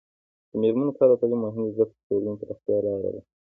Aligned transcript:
د 0.49 0.51
میرمنو 0.61 0.97
کار 0.97 1.09
او 1.11 1.19
تعلیم 1.21 1.39
مهم 1.45 1.61
دی 1.65 1.73
ځکه 1.79 1.91
چې 1.97 2.01
ټولنې 2.07 2.39
پراختیا 2.39 2.77
لاره 2.85 3.09
ده. 3.13 3.21